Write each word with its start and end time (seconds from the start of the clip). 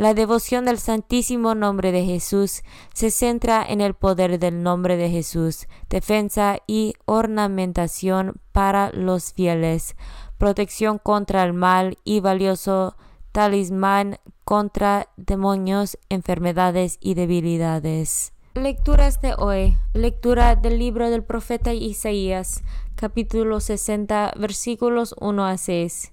La 0.00 0.14
devoción 0.14 0.64
del 0.64 0.78
Santísimo 0.78 1.54
Nombre 1.54 1.92
de 1.92 2.06
Jesús 2.06 2.62
se 2.94 3.10
centra 3.10 3.62
en 3.62 3.82
el 3.82 3.92
poder 3.92 4.38
del 4.38 4.62
nombre 4.62 4.96
de 4.96 5.10
Jesús, 5.10 5.68
defensa 5.90 6.56
y 6.66 6.94
ornamentación 7.04 8.40
para 8.50 8.92
los 8.94 9.34
fieles, 9.34 9.96
protección 10.38 10.96
contra 10.96 11.42
el 11.42 11.52
mal 11.52 11.98
y 12.02 12.20
valioso 12.20 12.96
talismán 13.32 14.16
contra 14.46 15.10
demonios, 15.18 15.98
enfermedades 16.08 16.96
y 17.02 17.12
debilidades. 17.12 18.32
Lecturas 18.54 19.20
de 19.20 19.34
hoy. 19.36 19.76
Lectura 19.92 20.56
del 20.56 20.78
libro 20.78 21.10
del 21.10 21.24
profeta 21.24 21.74
Isaías, 21.74 22.62
capítulo 22.94 23.60
60, 23.60 24.32
versículos 24.38 25.14
1 25.20 25.44
a 25.44 25.58
6. 25.58 26.12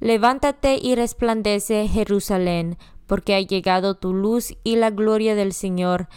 Levántate 0.00 0.76
y 0.76 0.96
resplandece 0.96 1.88
Jerusalén, 1.88 2.76
porque 3.06 3.34
ha 3.34 3.40
llegado 3.40 3.94
tu 3.94 4.12
luz 4.12 4.54
y 4.64 4.76
la 4.76 4.90
gloria 4.90 5.34
del 5.34 5.52
Señor 5.52 6.08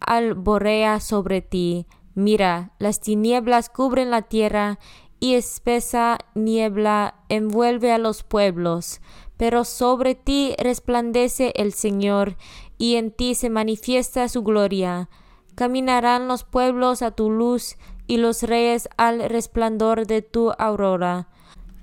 alborea 0.00 0.98
sobre 1.00 1.42
ti. 1.42 1.86
Mira, 2.14 2.72
las 2.78 3.00
tinieblas 3.00 3.68
cubren 3.68 4.10
la 4.10 4.22
tierra 4.22 4.78
y 5.20 5.34
espesa 5.34 6.18
niebla 6.34 7.14
envuelve 7.28 7.92
a 7.92 7.98
los 7.98 8.22
pueblos, 8.22 9.00
pero 9.36 9.64
sobre 9.64 10.14
ti 10.14 10.54
resplandece 10.58 11.52
el 11.56 11.72
Señor 11.72 12.36
y 12.78 12.96
en 12.96 13.10
ti 13.10 13.34
se 13.34 13.50
manifiesta 13.50 14.28
su 14.28 14.42
gloria. 14.42 15.08
Caminarán 15.54 16.26
los 16.26 16.44
pueblos 16.44 17.02
a 17.02 17.10
tu 17.10 17.30
luz 17.30 17.76
y 18.06 18.16
los 18.16 18.42
reyes 18.42 18.88
al 18.96 19.28
resplandor 19.28 20.06
de 20.06 20.22
tu 20.22 20.52
aurora. 20.58 21.28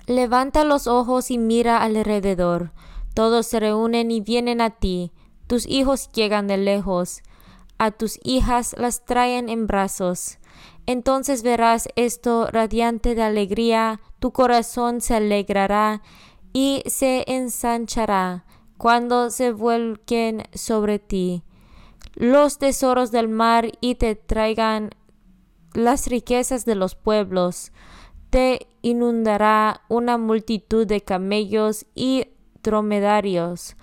Levanta 0.06 0.64
los 0.64 0.86
ojos 0.86 1.30
y 1.30 1.38
mira 1.38 1.78
alrededor 1.82 2.72
todos 3.18 3.48
se 3.48 3.58
reúnen 3.58 4.12
y 4.12 4.20
vienen 4.20 4.60
a 4.60 4.70
ti, 4.70 5.10
tus 5.48 5.66
hijos 5.66 6.08
llegan 6.12 6.46
de 6.46 6.56
lejos, 6.56 7.24
a 7.76 7.90
tus 7.90 8.20
hijas 8.22 8.76
las 8.78 9.04
traen 9.06 9.48
en 9.48 9.66
brazos. 9.66 10.38
Entonces 10.86 11.42
verás 11.42 11.88
esto 11.96 12.46
radiante 12.46 13.16
de 13.16 13.24
alegría, 13.24 14.00
tu 14.20 14.30
corazón 14.30 15.00
se 15.00 15.16
alegrará 15.16 16.00
y 16.52 16.84
se 16.86 17.24
ensanchará 17.26 18.44
cuando 18.76 19.30
se 19.30 19.50
vuelquen 19.50 20.44
sobre 20.54 21.00
ti 21.00 21.42
los 22.14 22.58
tesoros 22.58 23.10
del 23.10 23.28
mar 23.28 23.72
y 23.80 23.96
te 23.96 24.14
traigan 24.14 24.90
las 25.74 26.06
riquezas 26.06 26.64
de 26.64 26.76
los 26.76 26.94
pueblos. 26.94 27.72
Te 28.30 28.68
inundará 28.80 29.80
una 29.88 30.18
multitud 30.18 30.86
de 30.86 31.00
camellos 31.00 31.84
y 31.96 32.28
dromedarios 32.68 33.76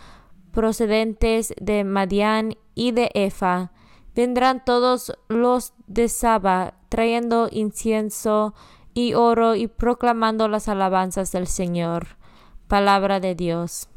procedentes 0.51 1.53
de 1.59 1.83
Madián 1.83 2.55
y 2.75 2.91
de 2.91 3.11
Efa. 3.13 3.71
Vendrán 4.15 4.63
todos 4.63 5.11
los 5.27 5.73
de 5.87 6.07
Saba 6.07 6.75
trayendo 6.89 7.49
incienso 7.51 8.53
y 8.93 9.15
oro 9.15 9.55
y 9.55 9.67
proclamando 9.67 10.47
las 10.47 10.69
alabanzas 10.69 11.31
del 11.31 11.47
Señor. 11.47 12.17
Palabra 12.67 13.19
de 13.19 13.35
Dios. 13.35 13.89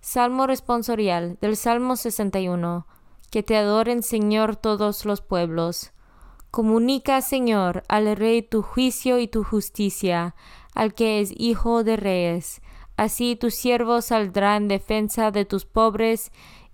Salmo 0.00 0.46
responsorial 0.46 1.38
del 1.40 1.56
Salmo 1.56 1.94
61. 1.94 2.86
Que 3.30 3.42
te 3.42 3.56
adoren, 3.56 4.02
Señor, 4.02 4.56
todos 4.56 5.04
los 5.04 5.22
pueblos. 5.22 5.92
Comunica, 6.50 7.22
Señor, 7.22 7.84
al 7.88 8.14
Rey 8.16 8.42
tu 8.42 8.60
juicio 8.60 9.18
y 9.18 9.28
tu 9.28 9.44
justicia, 9.44 10.34
al 10.74 10.92
que 10.92 11.20
es 11.20 11.32
hijo 11.34 11.84
de 11.84 11.96
reyes. 11.96 12.60
Así 12.96 13.36
tu 13.36 13.50
siervo 13.50 14.02
saldrá 14.02 14.56
en 14.56 14.68
defensa 14.68 15.30
de 15.30 15.44
tus 15.44 15.64
pobres 15.64 16.30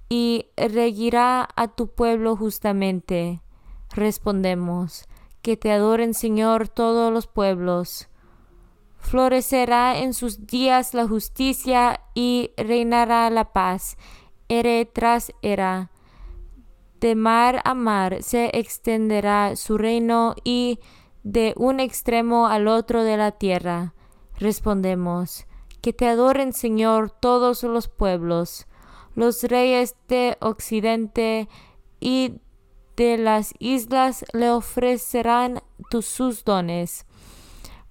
y 0.08 0.46
regirá 0.56 1.48
a 1.56 1.68
tu 1.68 1.88
pueblo 1.88 2.36
justamente. 2.36 3.42
Respondemos, 3.94 5.08
que 5.42 5.56
te 5.56 5.72
adoren, 5.72 6.14
Señor, 6.14 6.68
todos 6.68 7.12
los 7.12 7.26
pueblos. 7.26 8.08
Florecerá 8.98 9.98
en 9.98 10.12
sus 10.12 10.46
días 10.46 10.92
la 10.92 11.06
justicia 11.06 12.00
y 12.14 12.50
reinará 12.56 13.30
la 13.30 13.52
paz. 13.52 13.96
Ere 14.48 14.84
tras 14.86 15.32
era. 15.40 15.90
De 17.00 17.14
mar 17.14 17.62
a 17.64 17.74
mar 17.74 18.22
se 18.22 18.50
extenderá 18.58 19.54
su 19.56 19.78
reino 19.78 20.34
y 20.42 20.80
de 21.22 21.54
un 21.56 21.80
extremo 21.80 22.48
al 22.48 22.66
otro 22.66 23.04
de 23.04 23.16
la 23.16 23.32
tierra. 23.32 23.94
Respondemos, 24.38 25.46
que 25.80 25.92
te 25.92 26.08
adoren, 26.08 26.52
Señor, 26.52 27.10
todos 27.10 27.62
los 27.62 27.88
pueblos, 27.88 28.66
los 29.14 29.42
reyes 29.44 29.96
de 30.08 30.36
occidente 30.40 31.48
y 32.00 32.40
de 32.96 33.16
las 33.16 33.54
islas 33.58 34.24
le 34.32 34.50
ofrecerán 34.50 35.62
sus 36.00 36.44
dones. 36.44 37.06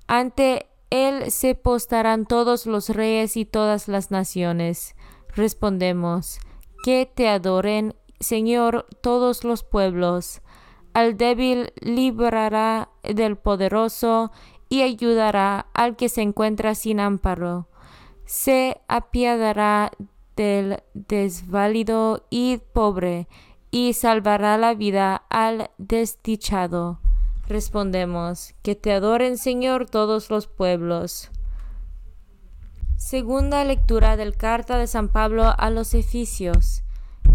Ante 0.07 0.67
él 0.89 1.31
se 1.31 1.55
postarán 1.55 2.25
todos 2.25 2.65
los 2.65 2.89
reyes 2.89 3.37
y 3.37 3.45
todas 3.45 3.87
las 3.87 4.11
naciones. 4.11 4.95
Respondemos, 5.35 6.39
que 6.83 7.09
te 7.13 7.27
adoren, 7.27 7.95
Señor, 8.19 8.85
todos 9.01 9.43
los 9.43 9.63
pueblos. 9.63 10.41
Al 10.93 11.17
débil 11.17 11.73
librará 11.81 12.89
del 13.03 13.37
poderoso 13.37 14.31
y 14.69 14.81
ayudará 14.81 15.67
al 15.73 15.95
que 15.95 16.09
se 16.09 16.21
encuentra 16.21 16.75
sin 16.75 16.99
amparo. 16.99 17.67
Se 18.27 18.81
apiadará 18.89 19.93
del 20.35 20.83
desválido 20.93 22.25
y 22.29 22.57
pobre 22.57 23.29
y 23.71 23.93
salvará 23.93 24.57
la 24.57 24.73
vida 24.73 25.23
al 25.29 25.71
desdichado. 25.77 26.99
Respondemos, 27.47 28.53
que 28.63 28.75
te 28.75 28.91
adoren 28.91 29.37
Señor 29.37 29.89
todos 29.89 30.29
los 30.29 30.45
pueblos. 30.47 31.31
Segunda 32.97 33.63
lectura 33.63 34.17
del 34.17 34.35
carta 34.35 34.77
de 34.77 34.87
San 34.87 35.07
Pablo 35.07 35.53
a 35.57 35.69
los 35.69 35.93
Efesios. 35.93 36.83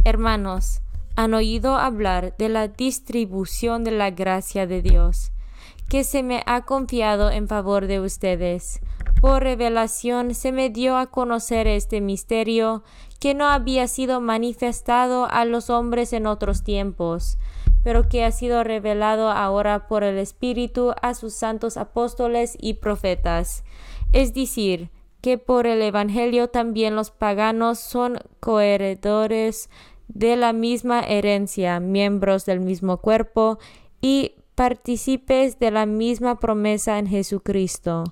Hermanos, 0.05 0.83
han 1.17 1.33
oído 1.33 1.77
hablar 1.77 2.37
de 2.37 2.51
la 2.51 2.69
distribución 2.69 3.83
de 3.83 3.93
la 3.93 4.11
gracia 4.11 4.67
de 4.67 4.83
Dios, 4.83 5.33
que 5.89 6.05
se 6.05 6.23
me 6.23 6.43
ha 6.45 6.67
confiado 6.67 7.31
en 7.31 7.49
favor 7.49 7.87
de 7.87 8.01
ustedes. 8.01 8.81
Por 9.23 9.45
revelación 9.45 10.35
se 10.35 10.51
me 10.51 10.69
dio 10.69 10.97
a 10.97 11.07
conocer 11.07 11.69
este 11.69 12.01
misterio 12.01 12.83
que 13.21 13.35
no 13.35 13.47
había 13.47 13.87
sido 13.87 14.21
manifestado 14.21 15.29
a 15.31 15.45
los 15.45 15.71
hombres 15.71 16.13
en 16.13 16.27
otros 16.27 16.65
tiempos, 16.65 17.39
pero 17.85 18.09
que 18.09 18.25
ha 18.25 18.33
sido 18.33 18.65
revelado 18.65 19.31
ahora 19.31 19.87
por 19.87 20.03
el 20.03 20.19
Espíritu 20.19 20.93
a 21.01 21.15
sus 21.15 21.35
santos 21.35 21.77
apóstoles 21.77 22.57
y 22.61 22.75
profetas. 22.75 23.63
Es 24.13 24.35
decir, 24.35 24.91
que 25.21 25.39
por 25.39 25.69
el 25.69 25.83
Evangelio 25.83 26.49
también 26.49 26.97
los 26.97 27.13
paganos 27.13 27.79
son 27.79 28.19
coheredores 28.41 29.71
de 30.09 30.35
la 30.35 30.53
misma 30.53 30.99
herencia, 30.99 31.79
miembros 31.79 32.45
del 32.45 32.59
mismo 32.59 32.97
cuerpo 32.97 33.61
y 34.01 34.35
partícipes 34.57 35.61
de 35.61 35.71
la 35.71 35.87
misma 35.87 36.41
promesa 36.41 36.99
en 36.99 37.07
Jesucristo. 37.07 38.03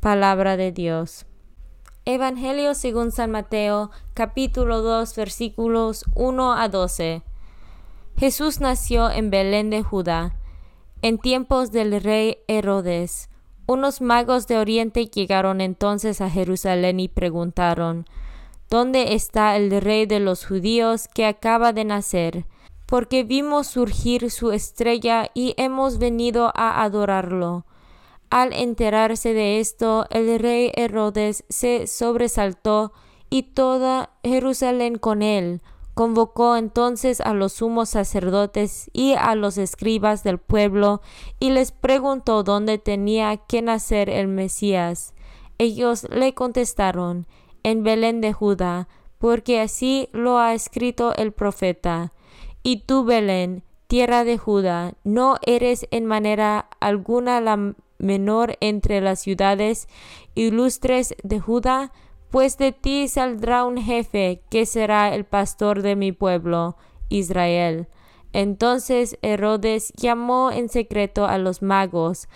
Palabra 0.00 0.56
de 0.56 0.72
Dios. 0.72 1.26
Evangelio 2.06 2.72
según 2.72 3.12
San 3.12 3.32
Mateo, 3.32 3.90
capítulo 4.14 4.80
2, 4.80 5.14
versículos 5.14 6.06
1 6.14 6.54
a 6.54 6.70
12. 6.70 7.22
Jesús 8.16 8.60
nació 8.60 9.10
en 9.10 9.28
Belén 9.28 9.68
de 9.68 9.82
Judá, 9.82 10.36
en 11.02 11.18
tiempos 11.18 11.70
del 11.70 12.00
rey 12.00 12.38
Herodes. 12.48 13.28
Unos 13.66 14.00
magos 14.00 14.46
de 14.46 14.56
Oriente 14.56 15.04
llegaron 15.04 15.60
entonces 15.60 16.22
a 16.22 16.30
Jerusalén 16.30 16.98
y 16.98 17.08
preguntaron, 17.08 18.06
¿Dónde 18.70 19.12
está 19.12 19.54
el 19.54 19.82
rey 19.82 20.06
de 20.06 20.20
los 20.20 20.46
judíos 20.46 21.08
que 21.08 21.26
acaba 21.26 21.74
de 21.74 21.84
nacer? 21.84 22.46
Porque 22.86 23.22
vimos 23.22 23.66
surgir 23.66 24.30
su 24.30 24.50
estrella 24.52 25.30
y 25.34 25.52
hemos 25.58 25.98
venido 25.98 26.52
a 26.54 26.82
adorarlo. 26.82 27.66
Al 28.30 28.52
enterarse 28.52 29.34
de 29.34 29.58
esto, 29.58 30.06
el 30.10 30.38
rey 30.38 30.70
Herodes 30.76 31.44
se 31.48 31.88
sobresaltó 31.88 32.92
y 33.28 33.42
toda 33.42 34.10
Jerusalén 34.22 34.98
con 34.98 35.22
él. 35.22 35.62
Convocó 35.94 36.56
entonces 36.56 37.20
a 37.20 37.34
los 37.34 37.54
sumos 37.54 37.90
sacerdotes 37.90 38.88
y 38.92 39.14
a 39.14 39.34
los 39.34 39.58
escribas 39.58 40.22
del 40.22 40.38
pueblo 40.38 41.02
y 41.40 41.50
les 41.50 41.72
preguntó 41.72 42.44
dónde 42.44 42.78
tenía 42.78 43.36
que 43.36 43.62
nacer 43.62 44.08
el 44.08 44.28
Mesías. 44.28 45.12
Ellos 45.58 46.06
le 46.08 46.32
contestaron, 46.32 47.26
en 47.64 47.82
Belén 47.82 48.20
de 48.20 48.32
Judá, 48.32 48.88
porque 49.18 49.60
así 49.60 50.08
lo 50.12 50.38
ha 50.38 50.54
escrito 50.54 51.14
el 51.16 51.32
profeta. 51.32 52.12
Y 52.62 52.84
tú, 52.86 53.04
Belén, 53.04 53.64
tierra 53.88 54.24
de 54.24 54.38
Judá, 54.38 54.94
no 55.04 55.36
eres 55.42 55.86
en 55.90 56.06
manera 56.06 56.70
alguna 56.80 57.40
la 57.40 57.74
menor 58.00 58.56
entre 58.60 59.00
las 59.00 59.20
ciudades 59.20 59.88
ilustres 60.34 61.14
de 61.22 61.40
Judá, 61.40 61.92
pues 62.30 62.58
de 62.58 62.72
ti 62.72 63.08
saldrá 63.08 63.64
un 63.64 63.78
jefe 63.78 64.42
que 64.50 64.66
será 64.66 65.14
el 65.14 65.24
pastor 65.24 65.82
de 65.82 65.96
mi 65.96 66.12
pueblo, 66.12 66.76
Israel. 67.08 67.88
Entonces 68.32 69.18
Herodes 69.22 69.92
llamó 69.96 70.50
en 70.52 70.68
secreto 70.68 71.26
a 71.26 71.38
los 71.38 71.62
magos, 71.62 72.28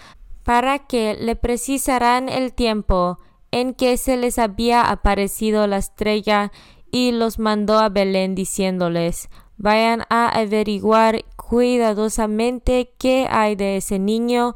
para 0.42 0.80
que 0.80 1.14
le 1.14 1.36
precisaran 1.36 2.28
el 2.28 2.52
tiempo 2.52 3.18
en 3.50 3.72
que 3.72 3.96
se 3.96 4.16
les 4.16 4.38
había 4.38 4.90
aparecido 4.90 5.66
la 5.66 5.78
estrella, 5.78 6.52
y 6.90 7.10
los 7.12 7.38
mandó 7.38 7.78
a 7.78 7.88
Belén 7.88 8.34
diciéndoles 8.34 9.28
Vayan 9.56 10.02
a 10.10 10.28
averiguar 10.28 11.24
cuidadosamente 11.36 12.92
qué 12.98 13.26
hay 13.30 13.54
de 13.54 13.76
ese 13.76 13.98
niño 13.98 14.54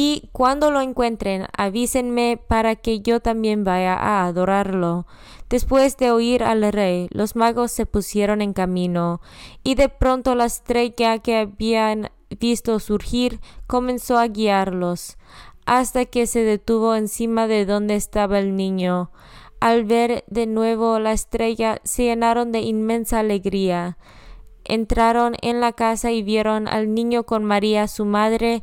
y 0.00 0.28
cuando 0.30 0.70
lo 0.70 0.80
encuentren 0.80 1.46
avísenme 1.56 2.40
para 2.46 2.76
que 2.76 3.00
yo 3.00 3.18
también 3.18 3.64
vaya 3.64 3.94
a 3.94 4.26
adorarlo. 4.26 5.08
Después 5.50 5.96
de 5.96 6.12
oír 6.12 6.44
al 6.44 6.72
rey, 6.72 7.08
los 7.10 7.34
magos 7.34 7.72
se 7.72 7.84
pusieron 7.84 8.40
en 8.40 8.52
camino, 8.52 9.20
y 9.64 9.74
de 9.74 9.88
pronto 9.88 10.36
la 10.36 10.44
estrella 10.44 11.18
que 11.18 11.38
habían 11.38 12.10
visto 12.38 12.78
surgir 12.78 13.40
comenzó 13.66 14.18
a 14.18 14.28
guiarlos, 14.28 15.18
hasta 15.66 16.04
que 16.04 16.28
se 16.28 16.44
detuvo 16.44 16.94
encima 16.94 17.48
de 17.48 17.66
donde 17.66 17.96
estaba 17.96 18.38
el 18.38 18.54
niño. 18.54 19.10
Al 19.58 19.82
ver 19.82 20.22
de 20.28 20.46
nuevo 20.46 21.00
la 21.00 21.10
estrella 21.10 21.80
se 21.82 22.04
llenaron 22.04 22.52
de 22.52 22.60
inmensa 22.60 23.18
alegría. 23.18 23.98
Entraron 24.62 25.34
en 25.42 25.60
la 25.60 25.72
casa 25.72 26.12
y 26.12 26.22
vieron 26.22 26.68
al 26.68 26.94
niño 26.94 27.24
con 27.24 27.42
María 27.42 27.88
su 27.88 28.04
madre 28.04 28.62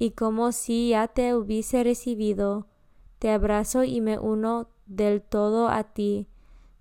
y 0.00 0.12
como 0.12 0.50
si 0.52 0.88
ya 0.88 1.08
te 1.08 1.34
hubiese 1.34 1.84
recibido, 1.84 2.66
te 3.18 3.30
abrazo 3.30 3.84
y 3.84 4.00
me 4.00 4.18
uno 4.18 4.70
del 4.86 5.20
todo 5.20 5.68
a 5.68 5.84
ti. 5.84 6.26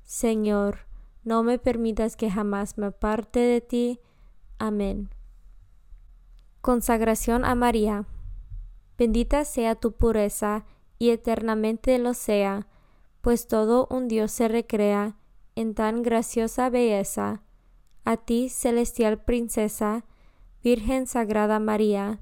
Señor, 0.04 0.88
no 1.26 1.44
me 1.44 1.60
permitas 1.60 2.16
que 2.16 2.32
jamás 2.32 2.78
me 2.78 2.86
aparte 2.86 3.42
de 3.42 3.60
ti. 3.60 4.00
Amén. 4.58 5.10
Consagración 6.62 7.44
a 7.44 7.56
María. 7.56 8.08
Bendita 8.98 9.44
sea 9.44 9.76
tu 9.76 9.92
pureza, 9.92 10.66
y 10.98 11.10
eternamente 11.10 12.00
lo 12.00 12.14
sea, 12.14 12.68
pues 13.20 13.48
todo 13.48 13.86
un 13.92 14.08
Dios 14.08 14.32
se 14.32 14.48
recrea 14.48 15.18
en 15.56 15.76
tan 15.76 16.04
graciosa 16.04 16.70
belleza. 16.70 17.44
A 18.06 18.16
ti, 18.16 18.48
celestial 18.48 19.22
princesa, 19.26 20.06
Virgen 20.64 21.06
Sagrada 21.06 21.60
María, 21.60 22.22